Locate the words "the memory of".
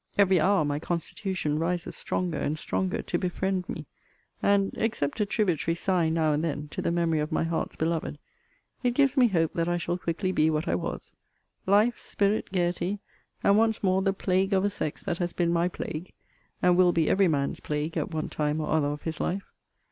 6.81-7.31